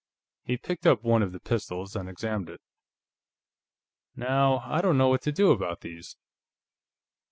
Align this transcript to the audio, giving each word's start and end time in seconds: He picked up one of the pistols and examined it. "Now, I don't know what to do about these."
He 0.41 0.57
picked 0.57 0.87
up 0.87 1.03
one 1.03 1.21
of 1.21 1.31
the 1.31 1.39
pistols 1.39 1.95
and 1.95 2.09
examined 2.09 2.49
it. 2.49 2.59
"Now, 4.15 4.63
I 4.65 4.81
don't 4.81 4.97
know 4.97 5.09
what 5.09 5.21
to 5.21 5.31
do 5.31 5.51
about 5.51 5.81
these." 5.81 6.17